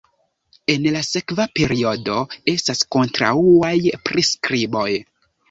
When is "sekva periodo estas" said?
1.07-2.81